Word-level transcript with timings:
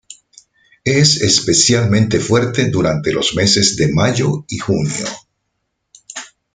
Es 0.83 1.21
especialmente 1.21 2.19
fuerte 2.19 2.71
durante 2.71 3.13
los 3.13 3.35
meses 3.35 3.75
de 3.77 3.93
mayo 3.93 4.45
y 4.47 4.57
junio. 4.57 4.97